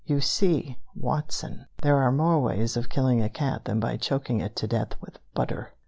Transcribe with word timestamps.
You 0.03 0.19
see, 0.19 0.79
Watson, 0.95 1.67
there 1.83 1.97
are 1.97 2.11
more 2.11 2.41
ways 2.41 2.75
of 2.75 2.89
killing 2.89 3.21
a 3.21 3.29
cat 3.29 3.65
than 3.65 3.79
by 3.79 3.97
choking 3.97 4.39
it 4.41 4.55
to 4.55 4.67
death 4.67 4.99
with 4.99 5.19
butter!" 5.35 5.73